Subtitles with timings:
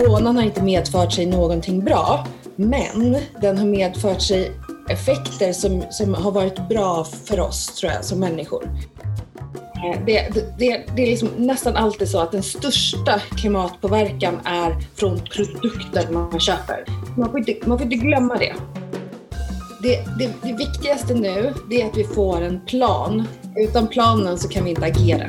[0.00, 4.52] Coronan har inte medfört sig någonting bra, men den har medfört sig
[4.88, 8.64] effekter som, som har varit bra för oss, tror jag, som människor.
[9.74, 10.28] Eh, det,
[10.58, 16.40] det, det, är liksom nästan alltid så att den största klimatpåverkan är från produkter man
[16.40, 16.84] köper.
[17.16, 18.54] Man får inte, man får inte glömma det.
[19.82, 20.30] Det, det.
[20.42, 23.28] det viktigaste nu det är att vi får en plan.
[23.56, 25.26] Utan planen så kan vi inte agera.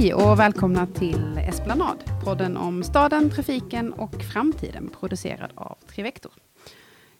[0.00, 6.32] Hej och välkomna till Esplanad, podden om staden, trafiken och framtiden producerad av Trivector.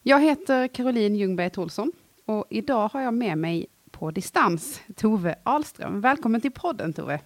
[0.02, 1.92] Jag heter Caroline Ljungberg Tolsson
[2.24, 6.00] och idag har jag med mig på distans Tove Ahlström.
[6.00, 7.20] Välkommen till podden Tove.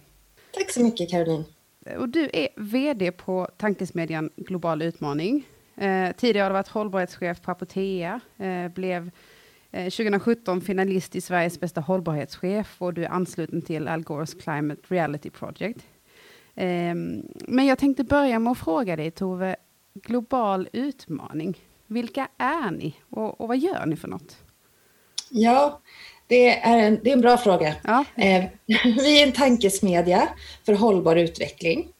[0.51, 1.45] Tack så mycket Caroline.
[1.97, 5.47] Och du är VD på tankesmedjan Global Utmaning.
[5.75, 9.11] Eh, tidigare har du varit hållbarhetschef på Apotea, eh, blev
[9.75, 14.81] 2017 eh, finalist i Sveriges bästa hållbarhetschef och du är ansluten till Al Gores Climate
[14.87, 15.79] Reality Project.
[16.55, 19.55] Ehm, men jag tänkte börja med att fråga dig Tove,
[19.93, 24.37] global utmaning, vilka är ni och, och vad gör ni för något?
[25.29, 25.81] Ja,
[26.27, 27.75] det är en, det är en bra fråga.
[27.83, 28.05] Ja.
[28.15, 28.43] Eh,
[28.83, 30.29] vi är en tankesmedja
[30.65, 31.91] för hållbar utveckling.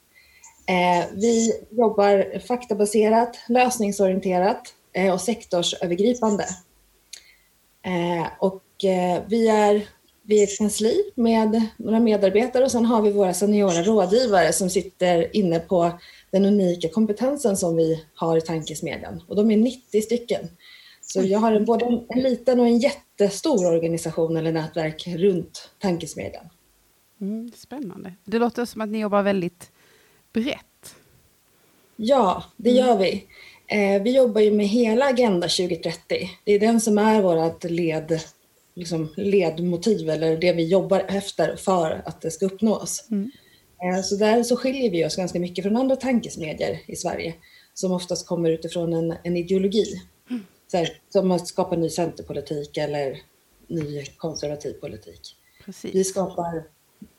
[0.67, 4.73] Eh, vi jobbar faktabaserat, lösningsorienterat
[5.13, 6.45] och sektorsövergripande.
[7.85, 9.87] Eh, och eh, vi, är,
[10.21, 14.69] vi är ett kansli med några medarbetare och sen har vi våra seniora rådgivare som
[14.69, 15.99] sitter inne på
[16.31, 19.23] den unika kompetensen som vi har i tankesmedjan.
[19.27, 20.47] Och de är 90 stycken.
[21.01, 26.49] Så jag har en, både en liten och en jättestor organisation eller nätverk runt tankesmedjan.
[27.21, 28.13] Mm, spännande.
[28.23, 29.71] Det låter som att ni jobbar väldigt
[30.33, 30.95] brett.
[31.95, 33.25] Ja, det gör vi.
[33.67, 36.29] Eh, vi jobbar ju med hela Agenda 2030.
[36.43, 38.21] Det är den som är vårt led,
[38.75, 43.07] liksom ledmotiv eller det vi jobbar efter för att det ska uppnås.
[43.11, 43.31] Mm.
[43.83, 47.33] Eh, så där så skiljer vi oss ganska mycket från andra tankesmedjor i Sverige
[47.73, 50.01] som oftast kommer utifrån en, en ideologi.
[50.29, 50.45] Mm.
[50.67, 53.21] Så här, som att skapa ny centerpolitik eller
[53.67, 55.35] ny konservativ politik.
[55.65, 55.95] Precis.
[55.95, 56.63] Vi skapar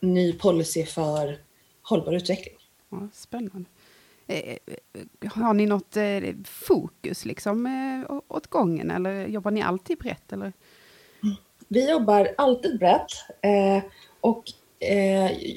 [0.00, 1.38] ny policy för
[1.82, 2.54] hållbar utveckling.
[2.90, 3.64] Ja, spännande.
[4.26, 4.56] Eh,
[5.30, 10.32] har ni något eh, fokus liksom, eh, åt gången eller jobbar ni alltid brett?
[10.32, 10.52] Eller?
[11.68, 13.10] Vi jobbar alltid brett
[14.20, 14.44] och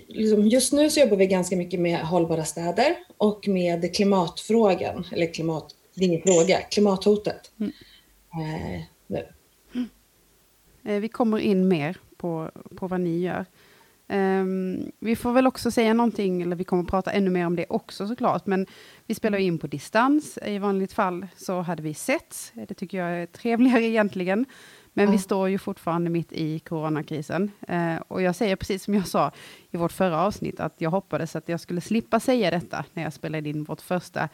[0.08, 5.34] liksom just nu så jobbar vi ganska mycket med hållbara städer och med klimatfrågan, eller
[5.34, 7.52] klimat, det är ingen fråga, klimathotet.
[7.60, 7.72] Mm.
[9.08, 9.28] nu.
[9.74, 11.02] Mm.
[11.02, 13.46] Vi kommer in mer på, på vad ni gör.
[14.12, 17.56] Um, vi får väl också säga någonting, eller vi kommer att prata ännu mer om
[17.56, 18.66] det också såklart, men
[19.06, 20.40] vi spelar in på distans.
[20.46, 24.46] I vanligt fall så hade vi sett, det tycker jag är trevligare egentligen,
[24.94, 25.12] men mm.
[25.12, 27.52] vi står ju fortfarande mitt i coronakrisen.
[27.70, 29.32] Uh, och jag säger precis som jag sa
[29.72, 33.14] i vårt förra avsnitt, att jag hoppades att jag skulle slippa säga detta när jag
[33.14, 34.30] spelade in vårt första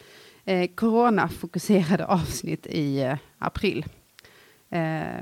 [0.49, 3.85] uh, coronafokuserade avsnitt i uh, april.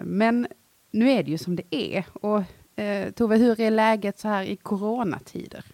[0.03, 0.47] men
[0.91, 2.06] nu är det ju som det är.
[2.14, 2.44] Och
[2.75, 5.66] Eh, Tove, hur är läget så här i coronatider?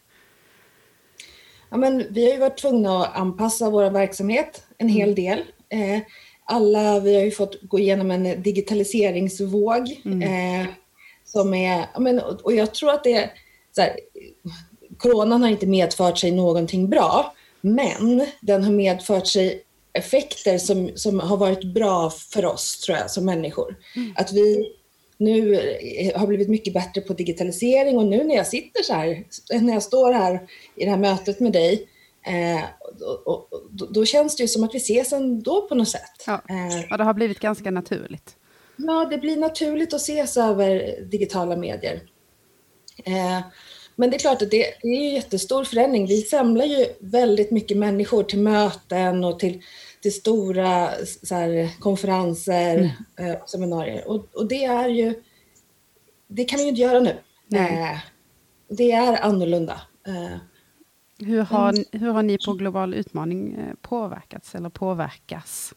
[1.70, 5.16] Ja, men vi har ju varit tvungna att anpassa vår verksamhet en hel mm.
[5.16, 5.40] del.
[5.70, 6.02] Eh,
[6.46, 10.22] alla, vi har ju fått gå igenom en digitaliseringsvåg mm.
[10.22, 10.68] eh,
[11.26, 13.30] som är, ja, men, och jag tror att det
[13.72, 14.00] så här,
[14.98, 21.20] coronan har inte medfört sig någonting bra, men den har medfört sig effekter som, som
[21.20, 23.76] har varit bra för oss, tror jag, som människor.
[23.96, 24.14] Mm.
[24.16, 24.74] Att vi
[25.20, 25.54] nu
[26.16, 29.24] har blivit mycket bättre på digitalisering och nu när jag sitter så här,
[29.62, 30.40] när jag står här
[30.76, 31.90] i det här mötet med dig,
[32.26, 32.64] eh,
[33.26, 36.24] och, och, då, då, känns det ju som att vi ses ändå på något sätt.
[36.28, 38.36] Ja, eh, ja det har blivit ganska naturligt.
[38.76, 42.02] Ja, det blir naturligt att ses över digitala medier.
[43.06, 43.42] Eh,
[43.96, 46.08] men det är klart att det, det är en jättestor förändring.
[46.08, 49.62] Vi samlar ju väldigt mycket människor till möten och till
[50.02, 50.68] till stora
[51.30, 52.78] här, konferenser
[53.18, 53.32] mm.
[53.32, 54.08] eh, seminarier.
[54.08, 55.24] Och, och, det är ju,
[56.28, 57.18] det kan vi ju inte göra nu.
[57.58, 57.98] Eh,
[58.68, 59.82] det är annorlunda.
[60.08, 60.38] Eh,
[61.28, 65.74] hur, har, hur har ni på Global utmaning påverkats eller påverkas?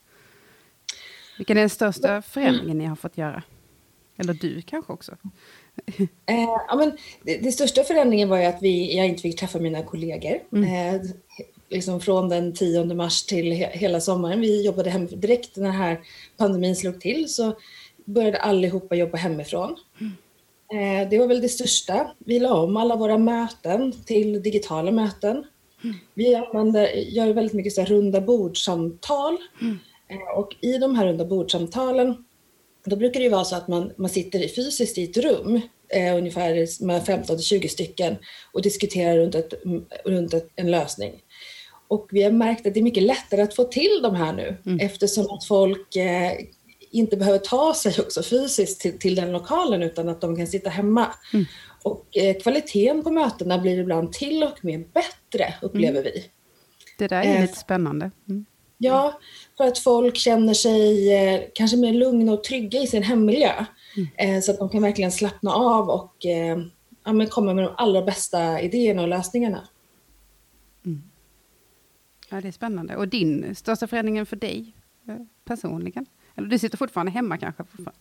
[1.39, 3.43] Vilken är den största förändringen ni har fått göra?
[4.17, 5.17] Eller du kanske också?
[6.27, 6.93] Eh, ja, men
[7.23, 10.39] det, det, största förändringen var ju att vi, jag inte fick träffa mina kollegor.
[10.53, 10.65] Mm.
[10.65, 11.01] Eh,
[11.73, 14.41] liksom från den 10 mars till he hela sommaren.
[14.41, 16.01] Vi jobbade hem direkt när den här
[16.37, 17.57] pandemin slog till så
[18.05, 19.77] började allihopa jobba hemifrån.
[20.01, 20.13] Mm.
[20.73, 22.13] Eh, det var väl det största.
[22.19, 25.45] Vi la om alla våra möten till digitala möten.
[25.85, 25.97] Mm.
[26.15, 29.37] Vi använder, gör väldigt mycket så här runda bordsamtal.
[29.61, 29.79] Mm.
[30.09, 32.25] Eh, och i de här runda bordsamtalen
[32.85, 36.85] då brukar det vara så att man, man sitter fysiskt i ett rum eh, ungefär
[36.85, 38.17] med 15-20 stycken
[38.53, 39.55] och diskuterar runt, ett,
[40.05, 41.23] runt ett, en lösning.
[41.93, 44.57] Och vi har märkt att det är mycket lättare att få till de här nu
[44.67, 44.81] mm.
[44.81, 46.33] eftersom att folk eh,
[46.91, 50.71] inte behöver ta sig också fysiskt till, till den lokalen utan att de kan sitta
[50.71, 51.07] hemma.
[51.33, 51.47] Mm.
[51.83, 56.13] Och eh, kvaliteten på mötena blir ibland till och med bättre upplever mm.
[56.15, 56.25] vi.
[56.99, 58.11] Det där är eh, lite spännande.
[58.29, 58.47] Mm.
[58.79, 59.21] Ja,
[59.57, 63.65] för att folk känner sig eh, kanske mer lugna och trygga i sin hemmiljö.
[63.97, 64.37] Mm.
[64.37, 66.59] Eh, så att de kan verkligen slappna av och eh,
[67.05, 69.69] ja, komma med de allra bästa idéerna och lösningarna.
[72.33, 72.97] Ja, det är spännande.
[72.97, 74.75] Och din största förändringen för dig
[75.09, 76.07] eh, personligen?
[76.37, 77.65] Eller du sitter fortfarande hemma kanske?
[77.65, 78.01] Fortfarande.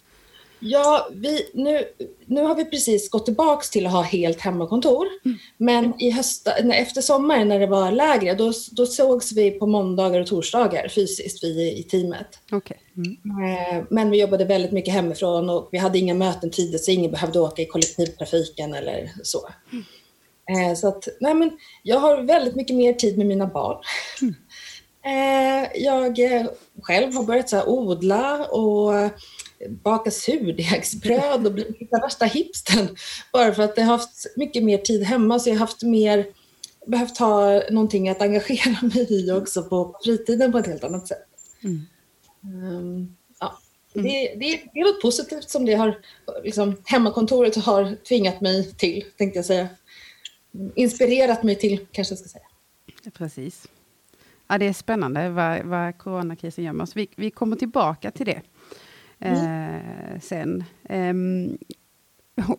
[0.63, 1.83] Ja, vi, nu,
[2.25, 5.07] nu har vi precis gått tillbaka till att ha helt hemmakontor.
[5.25, 5.37] Mm.
[5.57, 10.21] Men i hösta, efter sommaren när det var lägre, då, då sågs vi på måndagar
[10.21, 12.39] och torsdagar fysiskt, vi i teamet.
[12.51, 12.77] Okay.
[12.95, 13.17] Mm.
[13.43, 17.11] Eh, men vi jobbade väldigt mycket hemifrån och vi hade inga möten tidigt så ingen
[17.11, 19.49] behövde åka i kollektivtrafiken eller så.
[19.71, 19.83] Mm.
[20.77, 23.83] Så att, nej men, jag har väldigt mycket mer tid med mina barn.
[24.21, 24.35] Mm.
[25.75, 26.19] Jag
[26.81, 29.11] själv har börjat så här, odla och
[29.69, 32.97] baka surdegsbröd och bli värsta hipsten.
[33.33, 36.25] Bara för att jag har haft mycket mer tid hemma så jag har haft mer,
[36.87, 41.25] behövt ha någonting att engagera mig i också på fritiden på ett helt annat sätt.
[41.63, 41.81] Mm.
[42.43, 43.59] Um, ja.
[43.95, 44.07] Mm.
[44.07, 45.99] Det, det, det, är något positivt som det har,
[46.43, 49.67] liksom, hemmakontoret har tvingat mig till, tänkte jag säga.
[50.75, 52.45] Inspirerat mig till, kanske jag ska säga.
[53.13, 53.67] Precis.
[54.47, 56.95] Ja, det är spännande vad, vad coronakrisen gör med oss.
[56.95, 58.41] Vi, vi kommer tillbaka till det
[59.19, 59.75] mm.
[60.15, 60.63] eh, sen.
[60.89, 61.57] Um,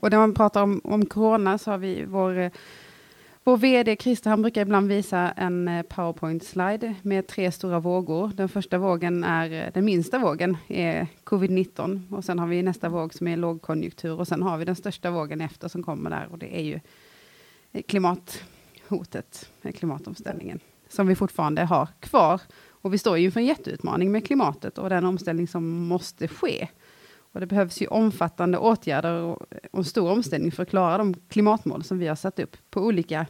[0.00, 2.50] och när man pratar om, om corona så har vi vår,
[3.44, 8.33] vår VD Christer, han brukar ibland visa en eh, powerpoint-slide med tre stora vågor.
[8.35, 13.15] Den första vågen är, den minsta vågen är covid-19 och sen har vi nästa våg
[13.15, 16.38] som är lågkonjunktur och sen har vi den största vågen efter som kommer där och
[16.38, 16.81] det är ju
[17.87, 24.13] klimathotet, eh, klimatomställningen som vi fortfarande har kvar och vi står ju inför en jätteutmaning
[24.13, 26.69] med klimatet och den omställning som måste ske.
[27.33, 31.15] Och det behövs ju omfattande åtgärder och, eh, en stor omställning för att klara de
[31.29, 33.27] klimatmål som vi har satt upp på olika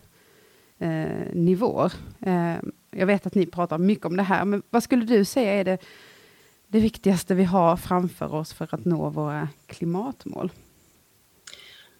[0.79, 1.93] eh, nivåer.
[2.21, 2.55] Eh,
[2.91, 5.65] jag vet att ni pratar mycket om det här, men vad skulle du säga är
[5.65, 5.79] det,
[6.67, 10.53] det viktigaste vi har framför oss för att nå våra klimatmål?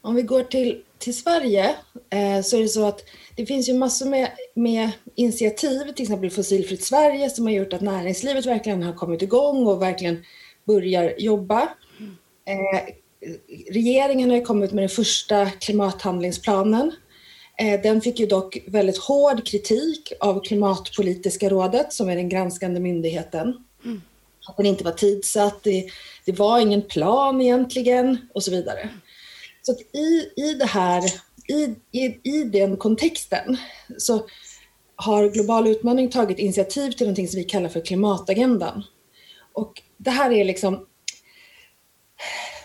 [0.03, 1.75] Om vi går till, till Sverige
[2.11, 3.05] eh, så är det så att
[3.37, 7.81] det finns ju massor med, med initiativ, till exempel Fossilfritt Sverige, som har gjort att
[7.81, 10.25] näringslivet verkligen har kommit igång och verkligen
[10.65, 11.69] börjar jobba.
[12.45, 12.95] Eh,
[13.71, 16.93] regeringen har kommit med den första klimathandlingsplanen.
[17.59, 22.81] Eh, den fick ju dock väldigt hård kritik av Klimatpolitiska rådet, som är den granskande
[22.81, 23.65] myndigheten.
[23.85, 24.03] Mm.
[24.49, 25.87] Att den inte var tidsatt, det,
[26.25, 28.89] det var ingen plan egentligen och så vidare.
[29.63, 31.03] Så i, i det här,
[31.49, 33.57] i, i, i den kontexten
[33.99, 34.27] så
[34.97, 38.85] har Global utmaning tagit initiativ till någonting som vi kallar för klimatagendan.
[39.53, 40.87] Och det här är liksom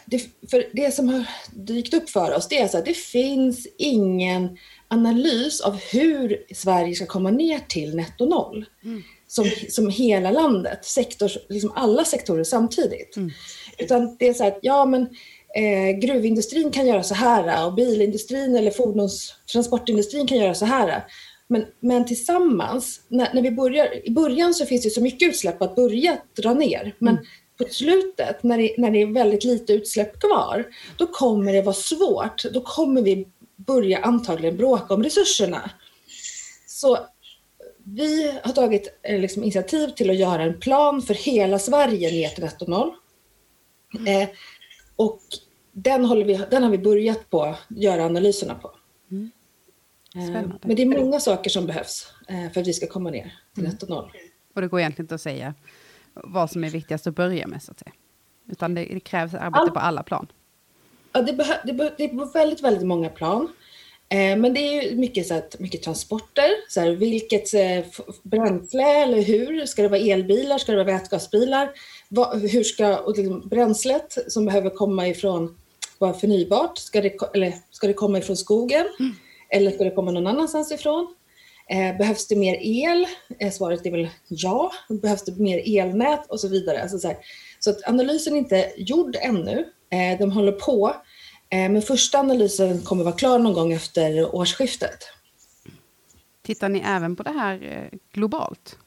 [0.06, 0.20] det,
[0.52, 4.58] för det som har dykt upp för oss det är att det finns ingen
[4.88, 8.66] analys av hur Sverige ska komma ner till netto noll.
[8.84, 9.04] Mm.
[9.30, 13.18] Som, som hela landet, sektors, liksom alla sektorer samtidigt.
[13.18, 13.32] Mm.
[13.78, 15.10] Utan det är så här att, ja men
[15.56, 21.04] eh, gruvindustrin kan göra så här och bilindustrin eller fordonstransportindustrin kan göra så här.
[21.48, 25.62] Men, men tillsammans, när, när, vi börjar, i början så finns det så mycket utsläpp
[25.62, 26.96] att börja dra ner.
[27.00, 27.26] Men mm.
[27.58, 30.66] på slutet, när det, när det är väldigt lite utsläpp kvar,
[30.98, 32.44] då kommer det vara svårt.
[32.54, 35.72] Då kommer vi börja antagligen bråka om resurserna.
[36.68, 36.98] Så
[37.84, 42.30] vi har tagit eh, liksom, initiativ till att göra en plan för hela Sverige ner
[42.30, 42.92] till netto noll.
[43.96, 44.22] Mm.
[44.22, 44.30] Eh,
[44.96, 45.22] och
[45.84, 48.72] den, håller vi, den har vi börjat på göra analyserna på.
[49.12, 49.32] Mm.
[50.16, 53.34] Eh, men det är många saker som behövs eh, för att vi ska komma ner
[53.56, 53.76] till mm.
[53.76, 54.12] 1 noll.
[54.56, 55.54] Och det går egentligen inte att säga
[56.14, 57.92] vad som är viktigast att börja med, så att säga.
[58.52, 59.72] Utan det, det krävs arbete All...
[59.72, 60.28] på alla plan.
[61.14, 63.48] Ja, det, behö, det, behö, det är på väldigt, väldigt många plan.
[64.10, 66.50] Eh, men det är mycket, så att, mycket transporter.
[66.70, 67.86] Så här, vilket eh,
[68.24, 69.66] bränsle eller hur?
[69.66, 70.58] Ska det vara elbilar?
[70.58, 71.70] Ska det vara vätgasbilar?
[72.10, 75.56] Va, hur ska och liksom, bränslet som behöver komma ifrån
[76.00, 76.78] vara förnybart?
[76.78, 78.86] Ska det, eller, ska det komma ifrån skogen?
[79.00, 79.16] Mm.
[79.50, 81.16] Eller ska det komma någon annanstans ifrån?
[81.70, 83.08] Eh, behövs det mer el?
[83.40, 84.72] Eh, svaret är väl ja.
[85.02, 86.82] Behövs det mer elnät och så vidare.
[86.82, 87.14] Alltså så,
[87.60, 89.66] så att analysen är inte gjord ännu.
[89.90, 90.96] Eh, de håller på.
[91.50, 94.98] Eh, men första analysen kommer vara klar någon gång efter årsskiftet.
[96.42, 98.78] Tittar ni även på det här eh, globalt?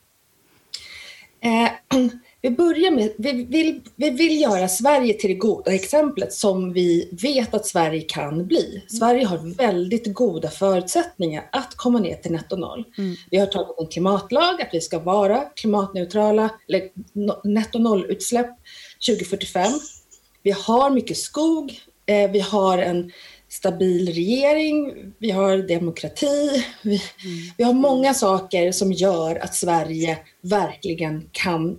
[2.43, 7.09] Vi börjar med, vi vill, vi vill göra Sverige till det goda exemplet som vi
[7.23, 8.85] vet att Sverige kan bli.
[8.89, 12.85] Sverige har väldigt goda förutsättningar att komma ner till netto noll.
[12.99, 13.17] Mm.
[13.31, 16.89] Vi har tagit en klimatlag, att vi ska vara klimatneutrala, eller
[17.49, 18.51] netto nollutsläpp
[19.09, 19.73] 2045.
[20.43, 23.13] Vi har mycket skog, eh, vi har en
[23.49, 27.53] stabil regering, vi har demokrati, vi, mm.
[27.57, 31.79] vi har många saker som gör att Sverige verkligen kan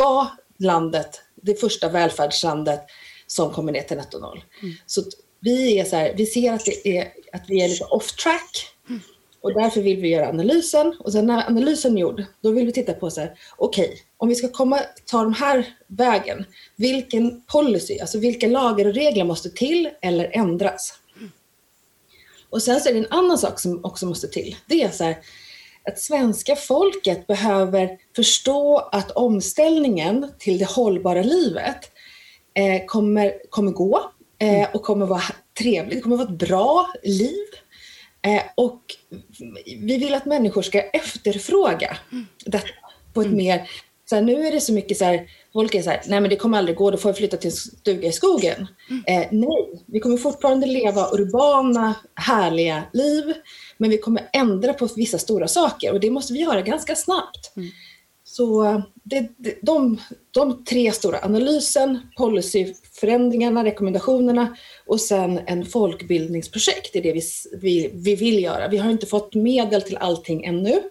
[0.00, 0.28] vara
[0.58, 2.80] landet, det första välfärdslandet
[3.26, 4.44] som kommer ner till netto noll.
[4.62, 4.74] Mm.
[4.86, 5.02] Så
[5.40, 8.66] vi, är så här, vi ser att, det är, att vi är lite off track
[8.88, 9.00] mm.
[9.40, 10.96] och därför vill vi göra analysen.
[11.00, 13.98] Och sen när analysen är gjord, då vill vi titta på så här, okej, okay,
[14.16, 16.44] om vi ska komma, ta den här vägen,
[16.76, 20.94] vilken policy, alltså vilka lagar och regler måste till eller ändras?
[21.16, 21.30] Mm.
[22.50, 24.56] Och sen så är det en annan sak som också måste till.
[24.66, 25.18] Det är så här,
[25.84, 31.92] att svenska folket behöver förstå att omställningen till det hållbara livet
[32.54, 34.68] eh, kommer, kommer gå eh, mm.
[34.74, 35.22] och kommer vara
[35.58, 37.46] trevligt, det kommer vara ett bra liv.
[38.22, 38.82] Eh, och
[39.66, 41.96] vi vill att människor ska efterfråga
[42.46, 42.68] detta
[43.14, 43.36] på ett mm.
[43.36, 43.70] mer
[44.10, 46.30] så här, nu är det så mycket så här, folk är så här, nej men
[46.30, 48.66] det kommer aldrig gå, då får jag flytta till en stuga i skogen.
[48.90, 49.02] Mm.
[49.06, 53.34] Eh, nej, vi kommer fortfarande leva urbana, härliga liv,
[53.78, 57.56] men vi kommer ändra på vissa stora saker och det måste vi göra ganska snabbt.
[57.56, 57.68] Mm.
[58.24, 60.00] Så det, det, de,
[60.30, 67.22] de tre stora, analysen, policyförändringarna, rekommendationerna och sen en folkbildningsprojekt är det vi,
[67.60, 68.68] vi, vi vill göra.
[68.68, 70.82] Vi har inte fått medel till allting ännu,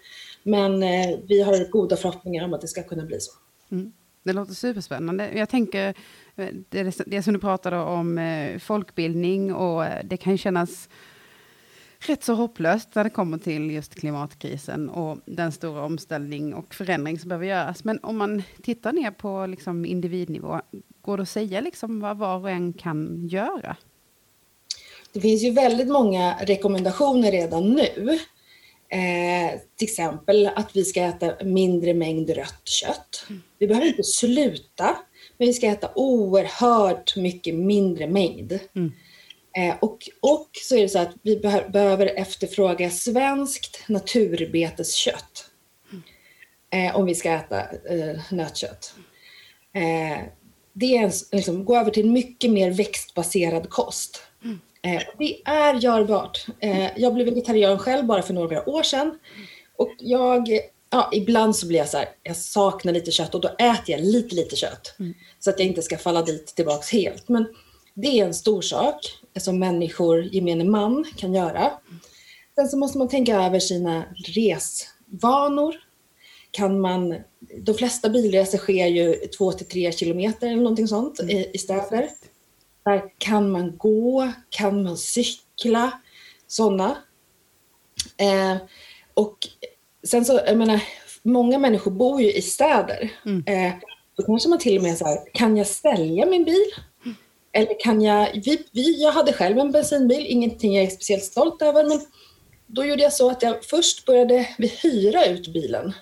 [0.43, 3.31] men eh, vi har goda förhoppningar om att det ska kunna bli så.
[3.71, 3.91] Mm.
[4.23, 5.31] Det låter superspännande.
[5.35, 5.93] Jag tänker,
[6.35, 10.89] eh, det, det som du pratade om eh, folkbildning och det kan ju kännas
[11.99, 17.19] rätt så hopplöst när det kommer till just klimatkrisen och den stora omställning och förändring
[17.19, 17.83] som behöver göras.
[17.83, 20.61] Men om man tittar ner på liksom individnivå,
[21.01, 23.75] går det att säga liksom vad var och en kan göra?
[25.13, 28.19] Det finns ju väldigt många rekommendationer redan nu.
[28.91, 33.25] Eh, till exempel att vi ska äta mindre mängd rött kött.
[33.57, 34.97] Vi behöver inte sluta,
[35.37, 38.59] men vi ska äta oerhört mycket mindre mängd.
[38.75, 38.91] Mm.
[39.57, 45.49] Eh, och, och så är det så att vi be behöver efterfråga svenskt naturbeteskött
[46.73, 48.93] eh, om vi ska äta eh, nötkött.
[49.73, 50.23] Eh,
[50.73, 54.23] det är en, liksom, gå över till mycket mer växtbaserad kost.
[54.81, 56.45] Eh, det är görbart.
[56.59, 59.19] Eh, jag blev vegetarian själv bara för några år sedan.
[59.75, 60.59] Och jag,
[60.89, 64.01] ja, ibland så blir jag så här, jag saknar lite kött och då äter jag
[64.01, 64.95] lite, lite kött.
[64.99, 65.13] Mm.
[65.39, 67.29] Så att jag inte ska falla dit tillbaks helt.
[67.29, 67.45] Men
[67.93, 68.95] det är en stor sak
[69.39, 71.71] som människor, gemene man, kan göra.
[72.55, 74.03] Sen så måste man tänka över sina
[74.35, 75.75] resvanor.
[76.51, 77.15] Kan man,
[77.57, 81.37] de flesta bilresor sker ju två till tre kilometer eller någonting sånt mm.
[81.37, 82.09] i, i städer.
[82.85, 85.91] Där kan man gå, kan man cykla,
[86.47, 86.97] sådana.
[88.17, 88.57] Eh,
[89.13, 89.37] och
[90.07, 90.83] sen så, jag menar,
[91.23, 93.11] många människor bor ju i städer.
[93.25, 93.43] Mm.
[93.47, 93.73] Eh,
[94.17, 96.71] då kanske man till och med så här, kan jag sälja min bil?
[97.51, 101.61] Eller kan jag, vi, vi, jag hade själv en bensinbil, ingenting jag är speciellt stolt
[101.61, 102.01] över, men
[102.67, 105.93] då gjorde jag så att jag först började vi hyra ut bilen.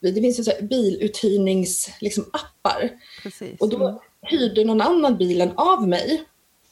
[0.00, 2.90] Det finns ju så biluthyrningsappar.
[3.24, 6.24] Liksom, och då mm hyrde någon annan bilen av mig.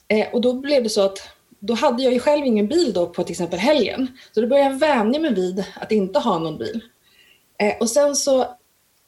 [0.07, 1.19] Eh, och då blev det så att
[1.59, 4.07] då hade jag ju själv ingen bil då på till exempel helgen.
[4.31, 6.81] Så då började jag vänja mig vid att inte ha någon bil.
[7.59, 8.45] Eh, och sen så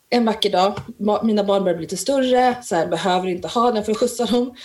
[0.10, 0.74] en vacker dag,
[1.24, 4.26] mina barn började bli lite större, så här, behöver inte ha den för att skjutsa
[4.26, 4.56] dem.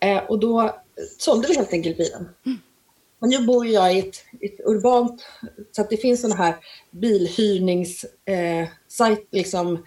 [0.00, 0.80] Eh, och då
[1.18, 2.28] sålde vi helt enkelt bilen.
[2.46, 2.58] Mm.
[3.20, 5.24] Och nu bor jag i ett, ett urbant,
[5.72, 6.56] så att det finns sådana här
[6.90, 9.84] bilhyrningssajter eh, liksom,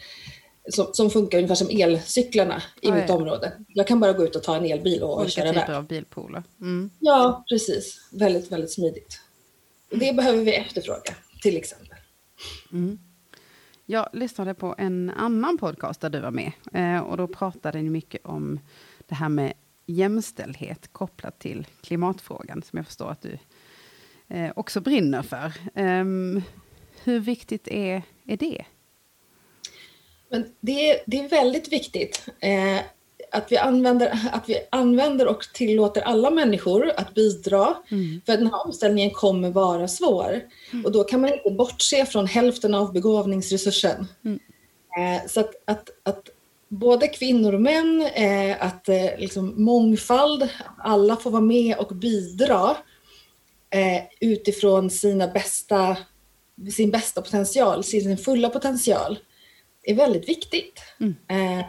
[0.70, 3.53] som, som, funkar ungefär som elcyklarna i ah, mitt område.
[3.67, 5.55] Jag kan bara gå ut och ta en elbil och, och köra iväg.
[5.55, 6.43] Olika typer av bilpooler.
[6.62, 6.89] Mm.
[7.00, 8.10] Ja, precis.
[8.12, 9.20] Väldigt, väldigt smidigt.
[9.89, 11.98] Det behöver vi efterfråga, till exempel.
[12.72, 13.00] Mm.
[13.86, 16.51] Jag lyssnade på en annan podcast där du var med.
[16.74, 18.60] Eh, och då pratade ni mycket om
[19.08, 19.53] det här med
[19.86, 23.38] jämställdhet kopplat till klimatfrågan, som jag förstår att du
[24.27, 25.53] eh, också brinner för.
[25.75, 26.41] Um,
[27.03, 28.65] hur viktigt är, är det?
[30.34, 32.80] Men det, är, det är väldigt viktigt eh,
[33.32, 37.75] att, vi använder, att vi använder och tillåter alla människor att bidra.
[37.92, 38.22] Mm.
[38.25, 40.42] För den här omställningen kommer vara svår.
[40.72, 40.86] Mm.
[40.86, 44.08] Och då kan man inte bortse från hälften av begåvningsresursen.
[44.25, 44.40] Mm.
[44.98, 46.30] Eh, så att, att, att
[46.68, 52.78] både kvinnor och män, eh, att eh, liksom mångfald, alla får vara med och bidra
[53.70, 55.98] eh, utifrån sina bästa,
[56.75, 59.20] sin bästa potential, sin, sin fulla potential.
[59.84, 60.80] Är väldigt viktigt.
[61.00, 61.16] Mm.
[61.28, 61.66] Eh,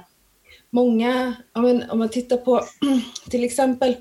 [0.70, 2.64] många, om man, om man tittar på
[3.30, 3.96] till exempel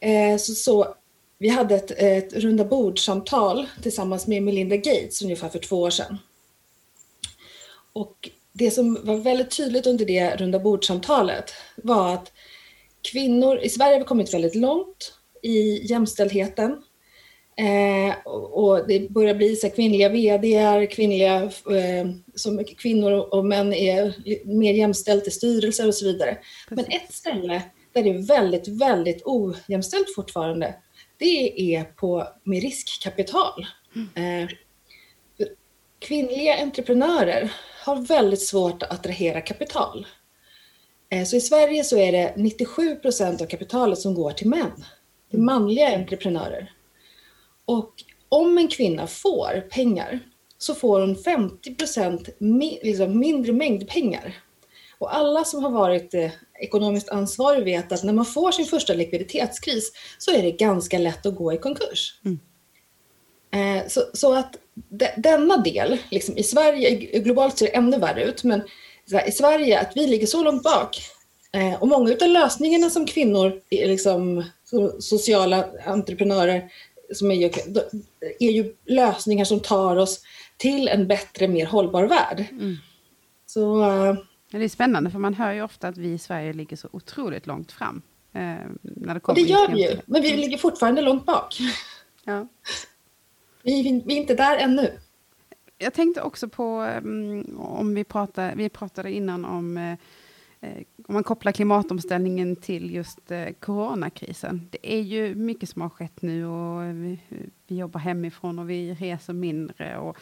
[0.00, 0.94] eh, så, så
[1.38, 6.18] vi hade ett, ett runda bordsamtal tillsammans med Melinda Gates ungefär för två år sedan.
[7.92, 12.32] Och det som var väldigt tydligt under det runda bordsamtalet var att
[13.12, 16.82] kvinnor, i Sverige har vi kommit väldigt långt i jämställdheten.
[17.58, 24.14] Eh, och, det börjar bli så kvinnliga vd, kvinnliga, eh, som kvinnor och män är
[24.44, 26.38] mer jämställt i styrelser och så vidare.
[26.68, 26.86] Precis.
[26.88, 30.74] Men ett ställe där det är väldigt, väldigt ojämställt fortfarande,
[31.18, 33.66] det är på, med riskkapital.
[33.94, 34.42] Mm.
[34.42, 34.48] Eh,
[35.98, 37.52] kvinnliga entreprenörer
[37.84, 40.06] har väldigt svårt att attrahera kapital.
[41.10, 44.72] Eh, så i Sverige så är det 97 procent av kapitalet som går till män,
[45.30, 45.46] till mm.
[45.46, 46.72] manliga entreprenörer.
[47.66, 47.92] Och
[48.28, 50.20] om en kvinna får pengar
[50.58, 52.28] så får hon 50 procent
[52.82, 54.34] liksom mindre mängd pengar.
[54.98, 56.30] Och alla som har varit eh,
[56.60, 61.26] ekonomiskt ansvariga vet att när man får sin första likviditetskris så är det ganska lätt
[61.26, 62.20] att gå i konkurs.
[62.24, 62.38] Mm.
[63.56, 68.24] Eh, så, så, att de, denna del, liksom i Sverige, globalt ser det ännu värre
[68.24, 68.62] ut, men
[69.12, 70.98] här, i Sverige att vi ligger så långt bak
[71.52, 74.44] eh, och många av lösningarna som kvinnor, liksom,
[75.00, 76.70] sociala entreprenörer,
[77.12, 77.50] som är,
[78.38, 80.22] är ju lösningar som tar oss
[80.56, 82.44] till en bättre, mer hållbar värld.
[82.50, 82.76] Mm.
[83.46, 84.16] Så, uh,
[84.50, 87.46] det är spännande, för man hör ju ofta att vi i Sverige ligger så otroligt
[87.46, 88.02] långt fram.
[88.32, 88.40] Eh,
[88.82, 91.58] när det, kommer och det gör vi ju, men vi ligger fortfarande långt bak.
[92.24, 92.48] Ja.
[93.62, 94.92] Vi, vi, är inte där ännu.
[95.78, 99.96] Jag tänkte också på, um, om vi pratade, vi pratade innan om uh,
[101.08, 104.68] om man kopplar klimatomställningen till just eh, coronakrisen.
[104.70, 107.20] Det är ju mycket som har skett nu och vi,
[107.66, 109.98] vi jobbar hemifrån och vi reser mindre.
[109.98, 110.16] Och,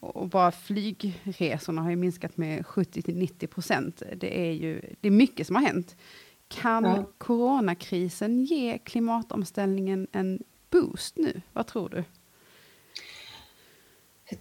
[0.00, 4.02] och bara flygresorna har ju minskat med 70-90 procent.
[4.16, 5.96] Det är ju det är mycket som har hänt.
[6.48, 7.04] Kan ja.
[7.18, 11.42] coronakrisen ge klimatomställningen en boost nu?
[11.52, 12.04] Vad tror du?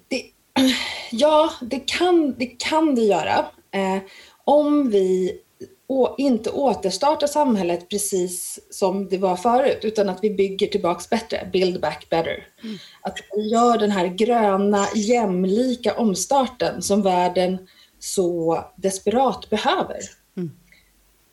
[0.07, 0.31] Det,
[1.11, 3.45] ja, det kan, det kan det göra.
[3.71, 4.01] Eh,
[4.43, 5.39] om vi
[6.17, 11.81] inte återstartar samhället precis som det var förut, utan att vi bygger tillbaks bättre, build
[11.81, 12.47] back better.
[12.63, 12.77] Mm.
[13.01, 17.67] Att vi gör den här gröna, jämlika omstarten som världen
[17.99, 19.99] så desperat behöver.
[20.37, 20.51] Mm.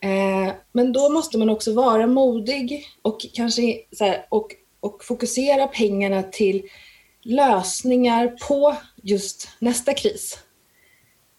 [0.01, 4.47] Eh, men då måste man också vara modig och kanske här, och,
[4.81, 6.63] och fokusera pengarna till
[7.23, 10.39] lösningar på just nästa kris.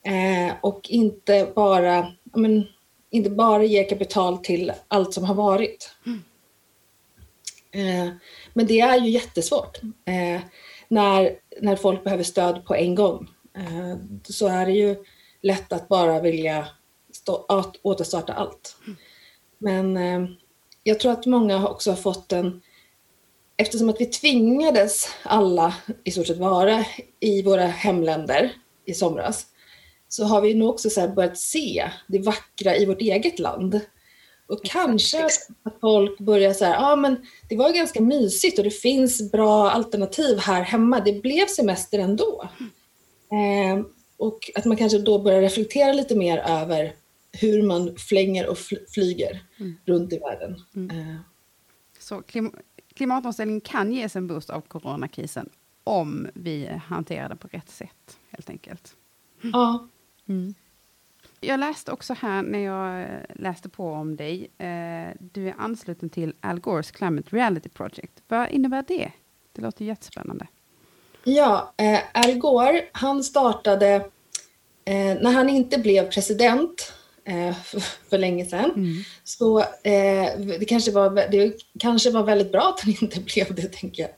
[0.06, 2.68] Eh, och inte bara, men,
[3.16, 5.92] inte bara ge kapital till allt som har varit.
[6.06, 6.22] Mm.
[7.72, 8.14] Eh,
[8.54, 9.78] men det är ju jättesvårt.
[10.06, 10.42] Eh,
[10.88, 14.96] när, när folk behöver stöd på en gång eh, så är det ju
[15.42, 16.68] lätt att bara vilja
[17.14, 18.78] stå, att återstarta allt.
[18.86, 18.98] Mm.
[19.58, 20.30] Men eh,
[20.84, 22.62] jag tror att många också har fått en
[23.58, 26.86] eftersom att vi tvingades alla i stort sett vara
[27.20, 28.52] i våra hemländer
[28.86, 29.48] i somras,
[30.16, 33.80] så har vi nog också så börjat se det vackra i vårt eget land.
[34.48, 38.64] Och kanske att folk börjar så här, ja ah, men det var ganska mysigt och
[38.64, 41.00] det finns bra alternativ här hemma.
[41.00, 42.50] Det blev semester ändå.
[43.32, 43.80] Mm.
[43.80, 43.86] Eh,
[44.18, 46.94] och att man kanske då börjar reflektera lite mer över
[47.32, 48.58] hur man flänger och
[48.94, 49.76] flyger mm.
[49.86, 50.62] runt i världen.
[50.76, 51.00] Mm.
[51.00, 51.16] Eh.
[52.00, 52.56] Så klim
[52.94, 55.50] klimatomställningen kan ges en boost av coronakrisen
[55.84, 58.96] om vi hanterar det på rätt sätt, helt enkelt.
[59.42, 59.88] Ja.
[60.30, 60.54] Mm.
[61.40, 64.52] Jag läste också här när jag läste på om dig.
[64.58, 68.24] Eh, du är ansluten till Al Gores Climate Reality Project.
[68.28, 69.12] Vad innebär det?
[69.52, 70.48] Det låter jättespännande.
[71.24, 73.96] Ja, eh, Al Gore, han startade
[74.86, 76.94] eh, när han inte blev president
[77.26, 78.72] eh, för, för, länge sedan.
[78.76, 79.04] Mm.
[79.24, 83.74] Så eh, det, kanske var, det kanske var väldigt bra att han inte blev det,
[83.74, 84.12] tänker jag.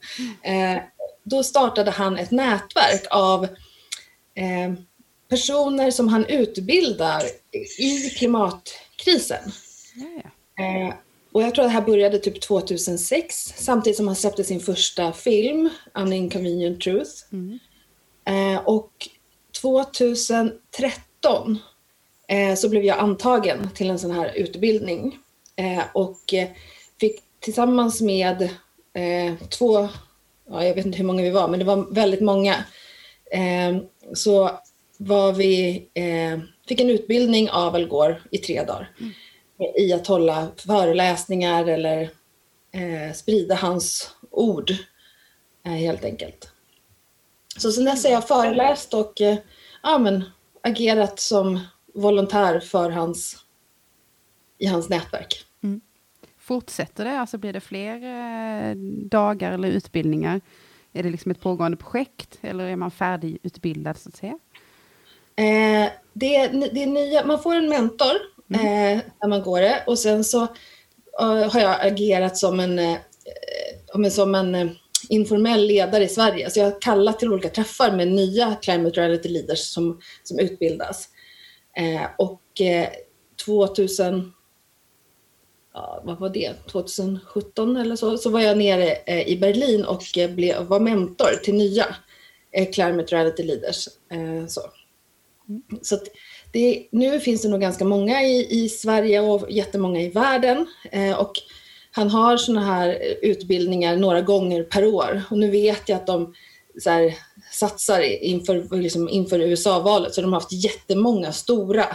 [0.75, 0.81] Eh,
[1.23, 3.47] då startade han ett nätverk av
[5.29, 7.23] personer som han utbildar
[7.79, 9.51] i klimatkrisen.
[10.59, 10.93] Eh,
[11.31, 15.13] och jag tror att det här började typ 2006, samtidigt som han släppte sin första
[15.13, 17.11] film, An Inconvenient Truth.
[17.31, 17.59] Mm.
[18.25, 18.91] Eh, och
[19.61, 21.59] 2013
[22.27, 25.17] eh, så blev jag antagen till en sån här utbildning
[25.55, 26.49] eh, och eh,
[26.99, 28.41] fick tillsammans med
[28.93, 29.89] eh, två,
[30.49, 32.55] ja, jag vet inte hur många vi var, men det var väldigt många,
[34.13, 34.59] så
[34.97, 39.11] var vi, eh, fick en utbildning av Al Gore i tre dagar mm.
[39.77, 42.01] i att hålla föreläsningar eller
[42.71, 44.71] eh, sprida hans ord
[45.65, 46.51] eh, helt enkelt.
[47.57, 49.37] Så sen dess har jag föreläst och, eh,
[49.83, 50.23] ja, men,
[50.61, 51.59] agerat som
[51.93, 53.45] volontär för hans,
[54.57, 55.45] i hans nätverk.
[55.63, 55.81] Mm.
[56.37, 57.19] Fortsätter det?
[57.19, 58.75] Alltså blir det fler eh,
[59.09, 60.41] dagar eller utbildningar?
[60.93, 64.39] Är det liksom ett pågående projekt eller är man färdigutbildad så att säga?
[65.37, 68.15] Eh, det, det är nya, man får en mentor
[68.53, 68.65] mm.
[68.65, 70.41] eh, när man går det och sen så
[71.21, 74.71] uh, har jag agerat som en, uh, som en uh,
[75.09, 76.49] informell ledare i Sverige.
[76.49, 81.09] Så jag har kallat till olika träffar med nya Climate Reality Leaders som, som utbildas.
[82.17, 82.41] och
[83.45, 84.33] 2000
[85.77, 90.17] ja, vad var det, 2017 eller så, så var jag nere eh, i Berlin och
[90.17, 91.85] eh, blev, var mentor till nya
[92.51, 93.87] eh, Climate Reality Leaders.
[94.11, 94.61] Eh, så.
[95.81, 95.97] Så
[96.51, 100.67] det, nu finns det nog ganska många i, i Sverige och jättemånga i världen.
[100.91, 101.31] Eh, och
[101.91, 105.21] han har sådana här utbildningar några gånger per år.
[105.29, 106.33] Och nu vet jag att de
[106.79, 107.13] så här,
[107.51, 111.85] satsar inför, liksom, inför USA-valet, så de har haft jättemånga stora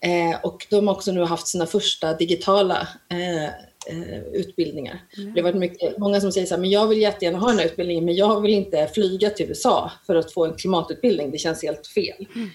[0.00, 5.02] Eh, och de har också nu haft sina första digitala eh, eh, utbildningar.
[5.16, 5.34] Mm.
[5.34, 7.58] Det har varit mycket, många som säger så här, men jag vill jättegärna ha den
[7.58, 11.30] här utbildningen, men jag vill inte flyga till USA för att få en klimatutbildning.
[11.30, 12.26] Det känns helt fel.
[12.34, 12.48] Mm.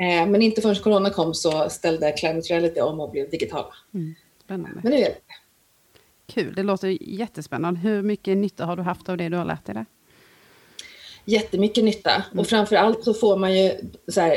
[0.00, 3.74] Eh, men inte förrän corona kom så ställde Climate Reality om och blev digitala.
[3.94, 4.14] Mm.
[4.44, 4.80] Spännande.
[4.82, 5.16] Men nu är det.
[6.26, 7.80] Kul, det låter jättespännande.
[7.80, 9.86] Hur mycket nytta har du haft av det du har lärt dig där?
[11.24, 12.10] Jättemycket nytta.
[12.10, 12.38] Mm.
[12.38, 13.72] Och framför allt så får man ju
[14.08, 14.36] så här,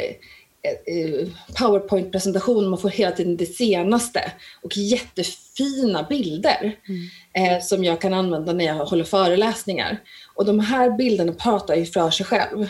[0.65, 1.27] Eh,
[1.59, 7.57] Powerpoint-presentation, man får hela tiden det senaste och jättefina bilder mm.
[7.57, 9.97] eh, som jag kan använda när jag håller föreläsningar.
[10.35, 12.67] Och de här bilderna pratar ju för sig själv.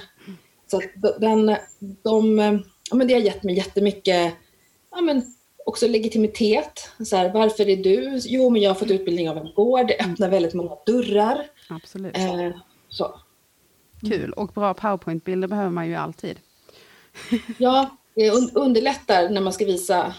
[0.67, 0.81] Så
[1.19, 1.55] den,
[2.03, 4.33] de, ja, men det har gett mig jättemycket
[4.91, 6.89] ja, men också legitimitet.
[7.05, 8.19] Så här, varför är du?
[8.23, 9.87] Jo, men jag har fått utbildning av en gård.
[9.87, 11.47] Det öppnar väldigt många dörrar.
[11.69, 12.17] Absolut.
[12.17, 12.49] Eh,
[12.89, 13.19] så.
[14.09, 14.33] Kul.
[14.33, 16.39] Och bra powerpoint-bilder behöver man ju alltid.
[17.57, 20.15] Ja, det underlättar när man ska visa,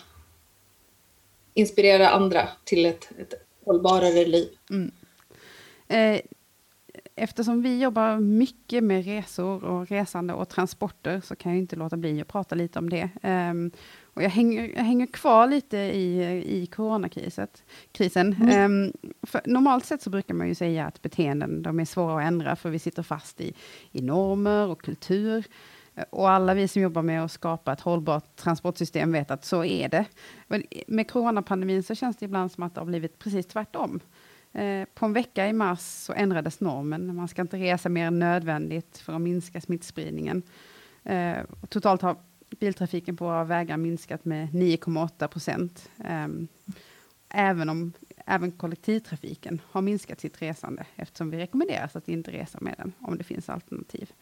[1.55, 4.49] inspirera andra till ett, ett hållbarare liv.
[4.71, 4.93] Mm.
[5.89, 6.21] Eh,
[7.17, 11.97] eftersom vi jobbar mycket med resor och resande och transporter så kan jag inte låta
[11.97, 13.11] bli att prata lite om det.
[13.23, 13.71] Um,
[14.05, 16.23] och jag hänger, jag hänger kvar lite i,
[16.63, 17.49] i coronakrisen.
[18.41, 18.85] Mm.
[18.85, 18.93] Um,
[19.45, 22.71] normalt sett så brukar man ju säga att beteenden de är svåra att ändra för
[22.71, 23.53] vi sitter fast i,
[23.93, 25.45] i normer och kultur.
[26.11, 29.89] Och alla vi som jobbar med att skapa ett hållbart transportsystem vet att så är
[29.89, 30.05] det.
[30.47, 34.01] Men med coronapandemin så känns det ibland som att det har blivit precis tvärtom.
[34.57, 37.17] Eh, på en vecka i mars så ändrades normen.
[37.17, 40.43] Man ska inte resa mer än nödvändigt för att minska smittspridningen.
[41.05, 41.37] Eh,
[41.69, 42.17] totalt har
[42.61, 45.91] biltrafiken på våra vägar minskat med 9,8 procent.
[46.05, 46.49] Ehm,
[47.29, 47.93] även om
[48.27, 53.19] även kollektivtrafiken har minskat sitt resande eftersom vi rekommenderas att inte resa med den om
[53.19, 54.13] det finns alternativ.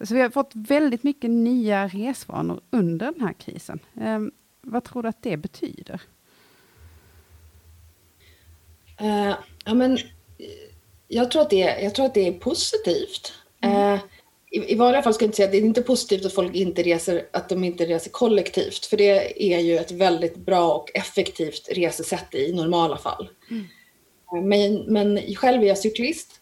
[0.00, 3.78] Så vi har fått väldigt mycket nya resvanor under den här krisen.
[4.00, 6.00] Ehm, vad tror du att det betyder?
[9.02, 9.34] Uh,
[9.64, 9.98] ja, men,
[11.08, 13.32] jag, tror att det, jag tror att det är positivt.
[13.62, 13.94] Mm.
[13.94, 14.00] Uh,
[14.50, 16.54] i, I vanliga fall skulle jag inte säga att det är inte positivt att folk
[16.54, 18.86] inte reser, att de inte reser kollektivt.
[18.86, 23.28] För det är ju ett väldigt bra och effektivt resesätt i normala fall.
[23.50, 23.64] Mm.
[24.34, 26.40] Uh, men, men själv är jag cyklist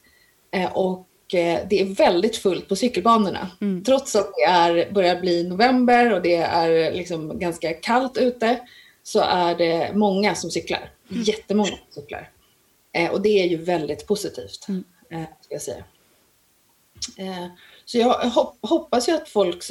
[0.72, 3.50] och Eh, det är väldigt fullt på cykelbanorna.
[3.60, 3.84] Mm.
[3.84, 8.60] Trots att det är, börjar bli november och det är liksom ganska kallt ute
[9.02, 10.90] så är det många som cyklar.
[11.10, 11.22] Mm.
[11.22, 12.30] Jättemånga som cyklar.
[12.92, 14.84] Eh, och det är ju väldigt positivt, mm.
[15.10, 15.84] eh, ska jag säga.
[17.16, 17.46] Eh,
[17.84, 19.64] så jag hop hoppas ju att folk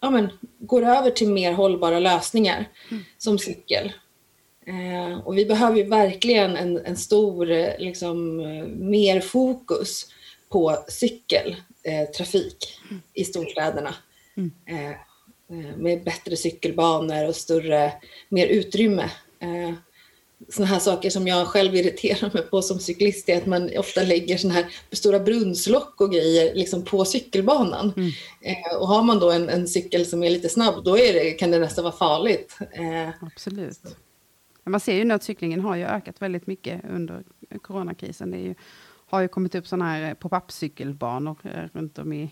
[0.00, 0.28] ja, men,
[0.58, 3.04] går över till mer hållbara lösningar mm.
[3.18, 3.92] som cykel.
[4.66, 7.46] Eh, och vi behöver ju verkligen en, en stor,
[7.78, 8.36] liksom,
[8.90, 10.06] mer fokus
[10.48, 13.94] på cykeltrafik eh, i storstäderna.
[14.36, 14.50] Mm.
[14.66, 17.92] Eh, eh, med bättre cykelbanor och större,
[18.28, 19.10] mer utrymme.
[20.48, 24.02] Sådana här saker som jag själv irriterar mig på som cyklist är att man ofta
[24.02, 27.92] lägger sådana här stora brunnslock och grejer liksom på cykelbanan.
[27.96, 28.10] Mm.
[28.40, 31.30] Eh, och har man då en, en, cykel som är lite snabb då är det,
[31.30, 32.58] kan det nästan vara farligt.
[32.60, 33.80] Eh, Absolut.
[34.64, 37.22] Man ser ju nu att cyklingen har ju ökat väldigt mycket under
[37.62, 38.30] coronakrisen.
[38.30, 38.54] Det ju
[39.06, 42.30] har ju kommit upp sådana här pop-up cykelbanor eh, runt om i,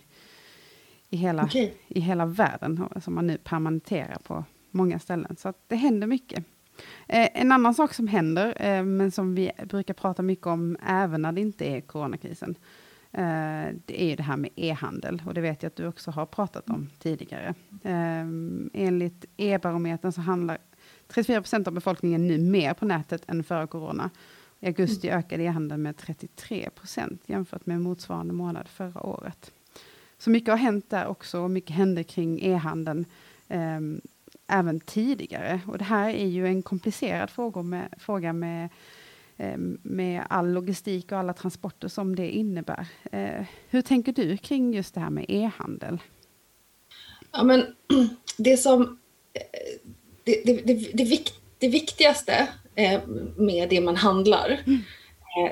[1.10, 1.70] i, hela, okay.
[1.88, 5.36] i hela världen som man nu permanenterar på många ställen.
[5.36, 6.44] Så det händer mycket.
[7.08, 11.22] Eh, en annan sak som händer, eh, men som vi brukar prata mycket om även
[11.22, 12.54] när det inte är coronakrisen,
[13.12, 15.22] eh, det är det här med e-handel.
[15.26, 17.54] Och det vet jag att du också har pratat om tidigare.
[18.72, 20.58] Enligt e-barometern så handlar
[21.08, 24.10] 34 procent av befolkningen nu mer på nätet än före corona.
[24.60, 29.52] I augusti ökade e-handeln med 33 procent jämfört med motsvarande månad förra året.
[30.18, 33.04] Så mycket har hänt där också och mycket händer kring e-handeln.
[33.48, 33.80] eh,
[34.46, 35.60] även tidigare.
[35.66, 38.68] Och det här är ju en komplicerad fråga med, fråga med,
[39.36, 42.86] eh, med all logistik och alla transporter som det innebär.
[43.12, 45.98] Eh, hur tänker du kring just det här med e-handel?
[47.32, 47.66] Ja, men
[48.36, 48.98] det som...
[50.24, 53.00] Det, det, det, det, vik, det viktigaste eh,
[53.36, 54.80] med det man handlar mm.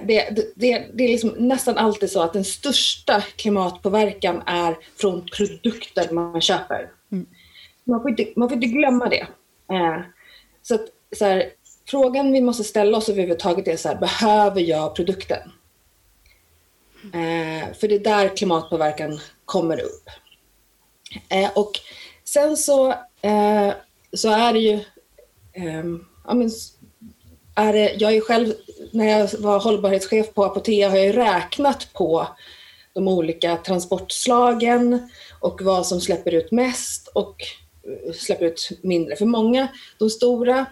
[0.07, 6.13] Det, det, det, är liksom nästan alltid så att den största klimatpåverkan är från produkter
[6.13, 6.91] man köper.
[7.13, 7.27] Mm.
[7.85, 9.27] Man, får inte, man får inte glömma det.
[9.73, 10.01] Eh,
[10.63, 11.51] så, att, så här,
[11.89, 15.51] frågan vi måste ställa oss överhuvudtaget är så här, behöver jag produkten?
[17.05, 20.09] Eh, för det är där klimatpåverkan kommer upp.
[21.29, 21.73] Eh, och
[22.25, 22.91] sen så,
[23.21, 23.73] eh,
[24.13, 24.81] så är det ju,
[25.53, 26.51] ehm, ja, men,
[27.55, 28.53] är det, jag är själv,
[28.91, 32.29] när jag var hållbarhetschef på Apotea har jag räknat på
[32.93, 37.37] de olika transportslagen och vad som släpper ut mest och
[38.15, 39.17] släpper ut mindre.
[39.17, 39.69] För många,
[39.99, 40.67] de stora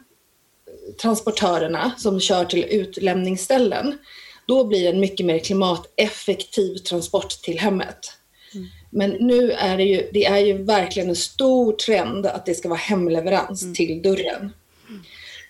[1.03, 3.99] transportörerna som kör till utlämningsställen,
[4.47, 8.13] då blir det en mycket mer klimateffektiv transport till hemmet.
[8.55, 8.67] Mm.
[8.91, 12.69] Men nu är det ju, det är ju verkligen en stor trend att det ska
[12.69, 13.75] vara hemleverans mm.
[13.75, 14.53] till dörren.
[14.89, 15.03] Mm.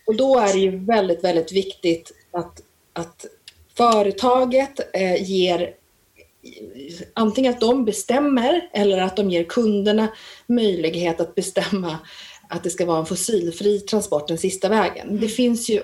[0.06, 3.26] Och då är det ju väldigt, väldigt viktigt att, att
[3.76, 5.74] företaget eh, ger
[7.14, 10.08] antingen att de bestämmer eller att de ger kunderna
[10.46, 11.98] möjlighet att bestämma
[12.48, 15.08] att det ska vara en fossilfri transport den sista vägen.
[15.08, 15.28] Det mm.
[15.28, 15.76] finns ju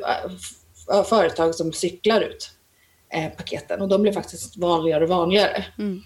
[0.92, 2.51] äh, företag som cyklar ut
[3.12, 5.64] eh, paketen och de blir faktiskt vanligare och vanligare.
[5.79, 6.03] Mm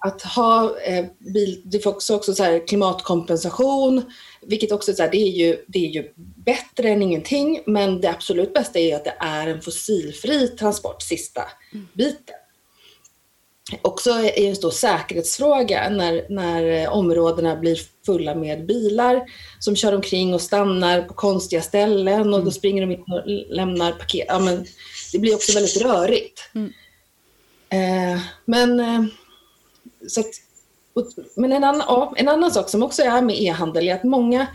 [0.00, 4.02] att ha eh, bil, det får också, också så här klimatkompensation,
[4.42, 8.10] vilket också så här, det, är ju, det är ju bättre än ingenting, men det
[8.10, 11.88] absolut bästa är att det är en fossilfri transport sista mm.
[11.92, 12.34] biten.
[13.82, 19.22] Också är en stor säkerhetsfråga när, när områdena blir fulla med bilar
[19.58, 22.44] som kör omkring och stannar på konstiga ställen och mm.
[22.44, 23.22] då springer de in och
[23.56, 24.24] lämnar paket.
[24.28, 24.66] Ja, men
[25.12, 26.50] det blir också väldigt rörigt.
[26.54, 26.72] Mm.
[27.68, 29.04] Eh, men eh,
[30.08, 30.26] så att,
[31.36, 34.46] men en annan, ja, en annan sak som också är med e-handel är att många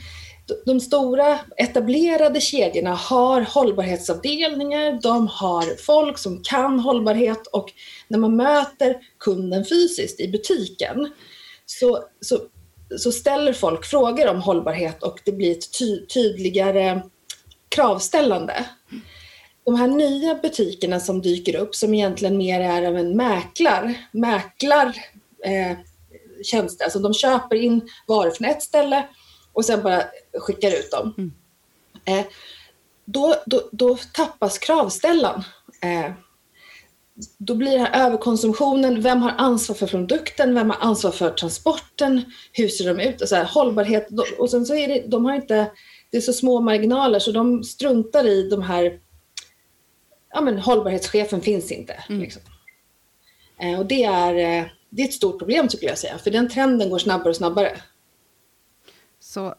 [0.66, 7.74] de stora etablerade kedjorna har hållbarhetsavdelningar, de har folk som kan hållbarhet och
[8.08, 11.12] när man möter kunden fysiskt i butiken
[11.66, 12.40] så, så,
[12.98, 17.02] så ställer folk frågor om hållbarhet och det blir ett ty tydligare
[17.70, 18.66] kravställande.
[19.64, 24.86] De här nya butikerna som dyker upp som egentligen mer är av en mäklar, mäklar
[25.46, 25.78] eh,
[26.44, 26.86] tjänster.
[26.86, 29.08] Alltså de köper in varor från ett ställe
[29.56, 30.04] och sen bara
[30.40, 31.14] skickar ut dem.
[31.18, 31.32] Mm.
[32.06, 32.26] Eh,
[33.06, 35.44] då, då, då tappas kravställan.
[35.82, 36.12] Eh,
[37.38, 39.02] då blir det här överkonsumtionen.
[39.02, 40.56] Vem har ansvar för produkten?
[40.56, 42.22] Vem har ansvar för transporten?
[42.52, 43.22] Hur ser de ut?
[43.22, 44.08] Och så här, hållbarhet.
[44.38, 45.72] Och sen så är det, de har inte,
[46.12, 49.00] det är så små marginaler så de struntar i de här,
[50.34, 51.94] ja men hållbarhetschefen finns inte.
[52.10, 52.22] Mm.
[52.22, 52.42] Liksom.
[53.62, 56.50] Eh, och det är, eh, det är ett stort problem skulle jag säga, för den
[56.50, 57.78] trenden går snabbare och snabbare.
[59.36, 59.56] Så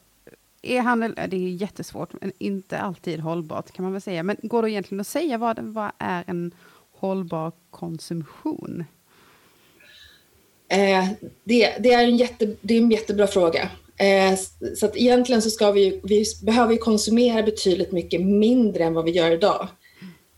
[0.63, 4.23] e-handel, det är jättesvårt, men inte alltid hållbart kan man väl säga.
[4.23, 6.55] Men går det egentligen att säga vad, vad är en
[6.93, 8.85] hållbar konsumtion?
[10.69, 11.09] Eh,
[11.45, 13.71] det, det, är en jätte, det är en jättebra fråga.
[13.97, 14.39] Eh,
[14.77, 19.11] så att egentligen så ska vi, vi behöver konsumera betydligt mycket mindre än vad vi
[19.11, 19.69] gör idag.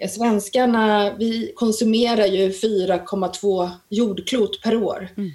[0.09, 5.09] Svenskarna, vi konsumerar ju 4,2 jordklot per år.
[5.17, 5.31] Mm.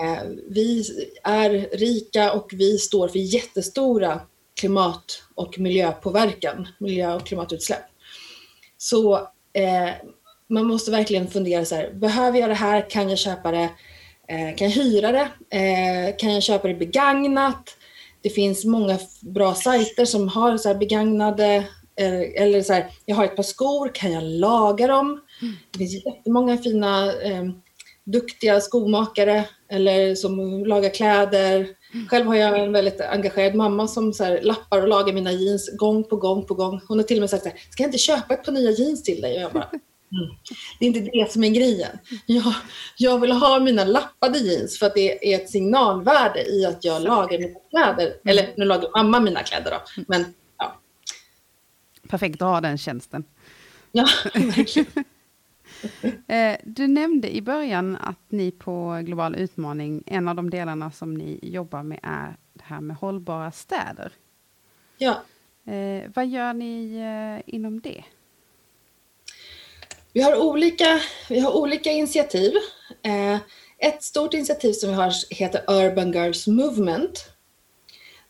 [0.00, 0.84] Eh, vi
[1.22, 4.20] är rika och vi står för jättestora
[4.60, 7.84] klimat och miljöpåverkan, miljö och klimatutsläpp.
[8.78, 9.14] Så
[9.52, 9.90] eh,
[10.48, 12.90] man måste verkligen fundera så här, behöver jag det här?
[12.90, 13.68] Kan jag köpa det?
[14.28, 15.56] Eh, kan jag hyra det?
[15.56, 17.76] Eh, kan jag köpa det begagnat?
[18.20, 21.64] Det finns många bra sajter som har så begagnade
[21.96, 25.20] Eh, eller så här, jag har ett par skor, kan jag laga dem?
[25.42, 25.54] Mm.
[25.70, 27.44] Det finns jättemånga fina eh,
[28.04, 31.68] duktiga skomakare eller som lagar kläder.
[31.94, 32.08] Mm.
[32.08, 36.04] Själv har jag en väldigt engagerad mamma som så lappar och lagar mina jeans gång
[36.04, 36.80] på gång på gång.
[36.88, 38.70] Hon har till och med sagt så här, ska jag inte köpa ett par nya
[38.70, 39.36] jeans till dig?
[39.36, 39.64] Och jag bara,
[40.12, 40.36] mm.
[40.78, 41.98] Det är inte det som är grejen.
[42.26, 42.54] Jag,
[42.96, 47.02] jag vill ha mina lappade jeans för att det är ett signalvärde i att jag
[47.02, 48.06] lagar mina kläder.
[48.06, 48.18] Mm.
[48.24, 50.04] Eller nu lagar mamma mina kläder då, mm.
[50.08, 50.34] men
[52.12, 53.24] perfekt att ha den tjänsten.
[53.92, 55.04] Ja, verkligen.
[56.26, 61.14] Eh, du nämnde i början att ni på Global utmaning, en av de delarna som
[61.14, 64.12] ni jobbar med är det här med hållbara städer.
[64.98, 65.22] Ja.
[65.72, 68.04] Eh, vad gör ni eh, inom det?
[70.12, 72.52] Vi har olika, vi har olika initiativ.
[73.78, 77.32] Ett stort initiativ som vi har heter Urban Girls Movement.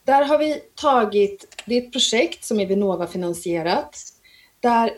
[0.05, 3.99] Där har vi tagit, det är ett projekt som är Vinnova-finansierat,
[4.61, 4.91] där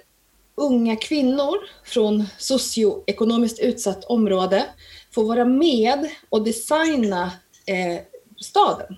[0.54, 4.66] unga kvinnor från socioekonomiskt utsatt område
[5.14, 7.32] får vara med och designa
[7.66, 8.00] eh,
[8.40, 8.96] staden.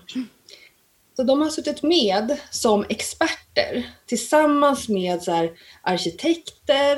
[1.15, 6.97] Så de har suttit med som experter tillsammans med så här, arkitekter,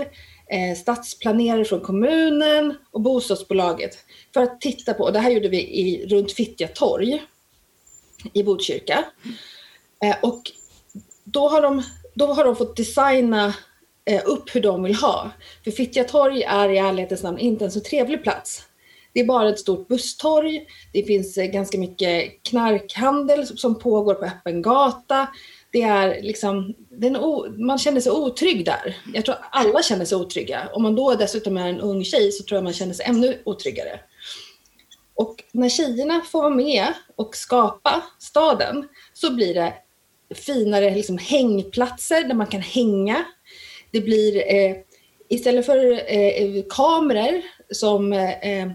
[0.50, 3.98] eh, stadsplanerare från kommunen och bostadsbolaget
[4.34, 7.24] för att titta på, och det här gjorde vi i, runt Fittja torg
[8.34, 9.06] i Botkyrka.
[10.04, 10.52] Eh, och
[11.24, 13.54] då har, de, då har de fått designa
[14.06, 15.32] Eh, upp hur de vill ha.
[15.64, 18.64] För Fittja torg är i ärlighetens namn inte en så trevlig plats.
[19.14, 20.66] Det är bara ett stort busstorg.
[20.94, 25.28] Det finns eh, ganska mycket knarkhandel som pågår på öppen gata.
[25.72, 28.98] Det är liksom, det är man känner sig otrygg där.
[29.14, 30.70] Jag tror alla känner sig otrygga.
[30.74, 33.42] Om man då dessutom är en ung tjej så tror jag man känner sig ännu
[33.46, 34.00] otryggare.
[35.16, 39.74] Och när tjejerna får vara med och skapa staden så blir det
[40.36, 43.26] finare liksom hängplatser där man kan hänga.
[43.92, 44.76] Det blir eh,
[45.30, 48.68] istället för eh, kameror som eh,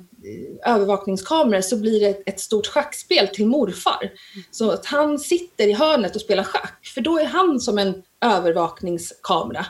[0.66, 4.12] övervakningskameror så blir det ett stort schackspel till morfar.
[4.50, 8.03] Så att han sitter i hörnet och spelar schack, för då är han som en
[8.24, 9.66] övervakningskamera.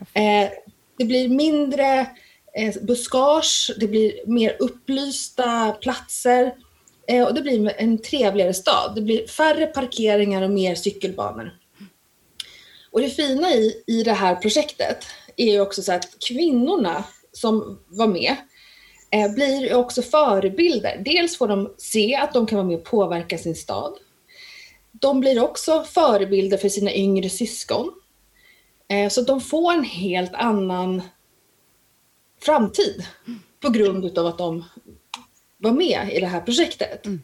[0.00, 0.50] Eh,
[0.98, 2.00] det blir mindre
[2.58, 6.54] eh, buskage, det blir mer upplysta platser
[7.08, 8.92] eh, och det blir en trevligare stad.
[8.94, 11.52] Det blir färre parkeringar och mer cykelbanor.
[12.94, 17.80] Och det fina i, i det här projektet är ju också så att kvinnorna som
[17.86, 18.36] var med,
[19.10, 21.02] eh, blir också förebilder.
[21.04, 23.94] Dels får de se att de kan vara med och påverka sin stad.
[24.92, 27.92] De blir också förebilder för sina yngre syskon.
[28.88, 31.02] Eh, så de får en helt annan
[32.40, 33.06] framtid
[33.60, 34.64] på grund av att de
[35.56, 37.06] var med i det här projektet.
[37.06, 37.22] Mm.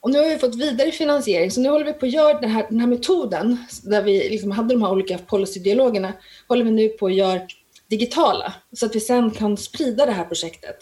[0.00, 2.50] Och nu har vi fått vidare finansiering, så nu håller vi på att göra den
[2.50, 6.12] här, den här metoden, där vi liksom hade de här olika policydialogerna,
[6.48, 7.40] håller vi nu på att göra
[7.88, 10.76] digitala, så att vi sen kan sprida det här projektet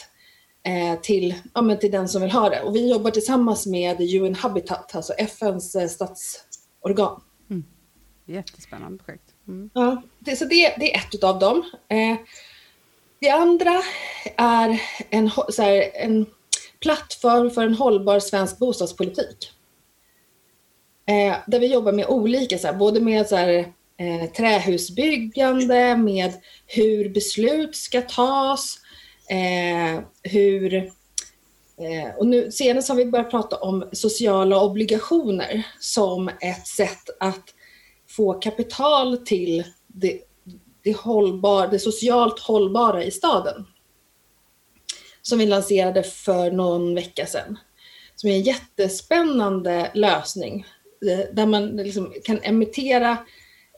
[0.62, 2.62] eh, till, ja, men till den som vill ha det.
[2.62, 7.20] Och vi jobbar tillsammans med UN Habitat, alltså FNs eh, statsorgan.
[7.50, 7.64] Mm.
[8.26, 9.34] Jättespännande projekt.
[9.48, 9.70] Mm.
[9.74, 11.62] Ja, det, så det, det är ett av dem.
[11.88, 12.16] Eh,
[13.20, 13.82] det andra
[14.36, 16.26] är en, så här, en
[16.80, 19.52] plattform för en hållbar svensk bostadspolitik.
[21.08, 26.32] Eh, där vi jobbar med olika, så här, både med så här, eh, trähusbyggande, med
[26.66, 28.78] hur beslut ska tas,
[29.30, 30.74] eh, hur...
[31.80, 37.54] Eh, och nu, senast har vi börjat prata om sociala obligationer som ett sätt att
[38.10, 40.20] få kapital till det,
[40.84, 43.66] det, hållbar, det socialt hållbara i staden.
[45.22, 47.58] Som vi lanserade för någon vecka sedan.
[48.14, 50.66] Som är en jättespännande lösning
[51.10, 53.18] eh, där man liksom kan emittera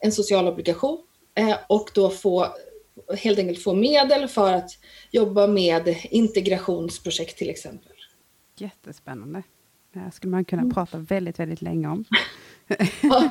[0.01, 0.99] en social obligation
[1.35, 2.47] eh, och då få
[3.19, 4.71] helt enkelt få medel för att
[5.11, 7.97] jobba med integrationsprojekt till exempel.
[8.59, 9.43] Jättespännande.
[9.93, 10.75] Det här skulle man kunna mm.
[10.75, 12.05] prata väldigt, väldigt länge om.
[13.01, 13.31] Ja,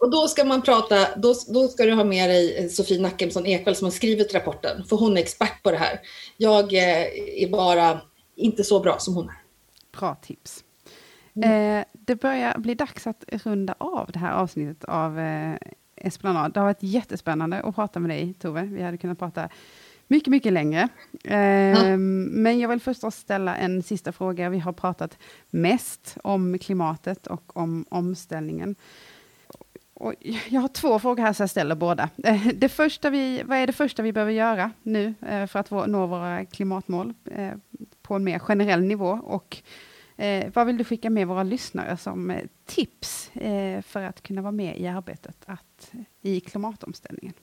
[0.00, 3.76] och då ska man prata, då, då ska du ha med dig Sofie Nackemsson Ekvall
[3.76, 6.00] som har skrivit rapporten, för hon är expert på det här.
[6.36, 8.00] Jag eh, är bara
[8.36, 9.34] inte så bra som hon är.
[9.98, 10.64] Bra tips.
[11.36, 11.78] Mm.
[11.78, 15.56] Eh, det börjar bli dags att runda av det här avsnittet av eh,
[15.96, 16.52] Esplanad.
[16.52, 18.62] Det har varit jättespännande att prata med dig, Tove.
[18.62, 19.48] Vi hade kunnat prata
[20.06, 20.88] mycket, mycket längre.
[21.24, 21.96] Eh, ja.
[21.96, 24.48] Men jag vill förstås ställa en sista fråga.
[24.48, 25.18] Vi har pratat
[25.50, 28.76] mest om klimatet och om omställningen.
[29.94, 30.14] Och
[30.48, 32.10] jag har två frågor här, så jag ställer båda.
[32.24, 35.70] Eh, det första vi, vad är det första vi behöver göra nu eh, för att
[35.70, 37.52] nå våra klimatmål eh,
[38.02, 39.20] på en mer generell nivå?
[39.24, 39.62] Och
[40.16, 42.36] Eh, vad vill du skicka med våra lyssnare som
[42.66, 43.30] tips
[43.82, 47.34] för att kunna vara med i arbetet att, i klimatomställningen?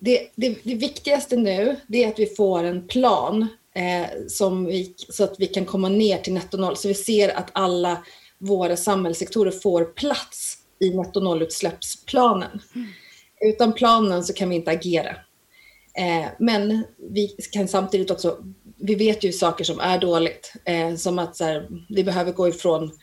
[0.00, 4.94] Det, det, det, viktigaste nu det är att vi får en plan eh, som vi,
[5.08, 6.76] så att vi kan komma ner till netto noll.
[6.76, 8.04] Så vi ser att alla
[8.38, 12.60] våra samhällssektorer får plats i netto nollutsläppsplanen.
[12.74, 12.88] Mm.
[13.40, 15.16] Utan planen så kan vi inte agera.
[15.94, 18.38] Eh, men vi kan samtidigt också
[18.80, 22.48] vi vet ju saker som är dåligt, eh, som att så här, vi behöver gå
[22.48, 22.98] ifrån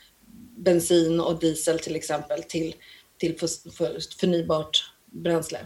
[0.56, 2.74] bensin och diesel till exempel till,
[3.18, 5.58] till för, för, förnybart bränsle.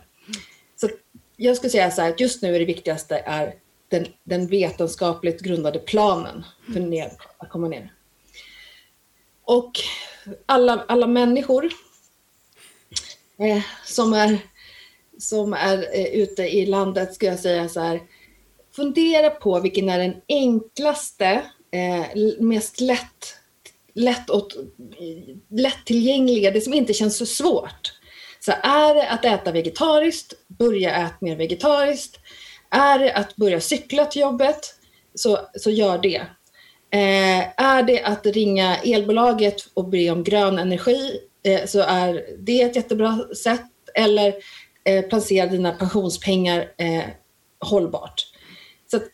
[1.42, 3.54] Jag skulle säga så här, att just nu är det viktigaste är
[3.88, 7.92] den, den vetenskapligt grundade planen för ner, att komma ner.
[9.44, 9.72] Och
[10.46, 11.64] alla, alla människor
[13.38, 14.38] eh, som är,
[15.18, 18.00] som är eh, ute i landet, skulle jag säga så här,
[18.76, 22.06] fundera på vilken är den enklaste, eh,
[22.40, 23.36] mest lätt
[23.94, 24.56] lätt åt,
[25.50, 27.92] lättillgängliga, det som inte känns så svårt.
[28.44, 32.20] Så är det att äta vegetariskt, börja äta mer vegetariskt.
[32.70, 34.74] Är det att börja cykla till jobbet,
[35.14, 36.16] så, så gör det.
[36.90, 42.62] Eh, är det att ringa elbolaget och be om grön energi, eh, så är det
[42.62, 43.66] ett jättebra sätt.
[43.94, 44.34] Eller
[44.84, 47.04] eh, placera dina pensionspengar eh,
[47.60, 48.26] hållbart.
[48.90, 49.04] Så att,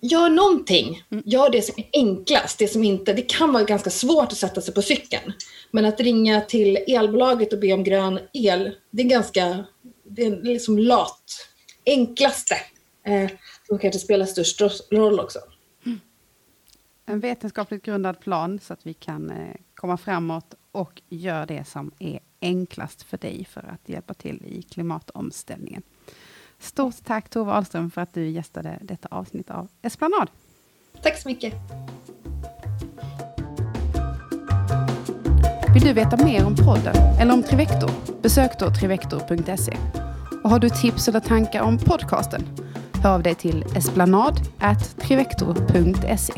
[0.00, 1.02] gör någonting.
[1.10, 1.22] Mm.
[1.26, 2.58] Gör det som är enklast.
[2.58, 5.32] Det, som inte, det kan vara ganska svårt att sätta sig på cykeln.
[5.70, 9.64] Men att ringa till elbolaget och be om grön el, det är ganska
[10.08, 11.48] det är liksom lat.
[11.84, 12.54] Enklaste.
[13.02, 13.30] Eh,
[13.66, 15.38] som kanske spelar störst roll också.
[15.86, 16.00] Mm.
[17.06, 21.90] En vetenskapligt grundad plan så att vi kan eh, komma framåt och göra det som
[21.98, 25.82] är enklast för dig för att hjälpa till i klimatomställningen.
[26.58, 30.30] Stort tack Tove Ahlström för att du gästade detta avsnitt av Esplanad.
[31.02, 31.54] Tack så mycket.
[35.78, 37.90] Vill du veta mer om podden eller om Trivector?
[38.22, 39.76] Besök då trivector.se.
[40.44, 42.48] Och har du tips eller tankar om podcasten?
[43.02, 46.32] Hör av dig till esplanad.trivector.se.